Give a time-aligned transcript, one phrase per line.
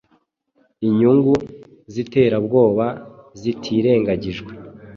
[0.87, 1.33] inyungu
[1.93, 2.85] ziterabwoba
[3.41, 4.51] zitirengagijwe